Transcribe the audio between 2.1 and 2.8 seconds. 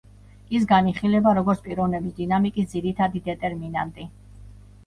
დინამიკის